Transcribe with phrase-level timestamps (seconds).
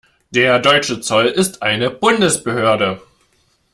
[0.31, 3.03] Der deutsche Zoll ist eine Bundesbehörde.